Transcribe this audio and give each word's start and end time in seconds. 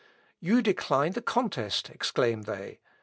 "You 0.39 0.63
decline 0.63 1.11
the 1.11 1.21
contest," 1.21 1.91
exclaim 1.91 2.41
they. 2.41 2.79